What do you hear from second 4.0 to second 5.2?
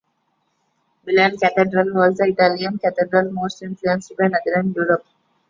by Northern Europe.